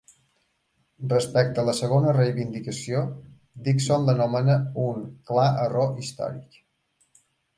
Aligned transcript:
Respecte 1.09 1.61
a 1.63 1.65
la 1.67 1.75
segona 1.79 2.13
reivindicació, 2.17 3.03
Dickson 3.67 4.07
l'anomena 4.09 4.57
un 4.87 5.05
"clar 5.31 5.47
error 5.67 5.93
històric". 6.05 6.59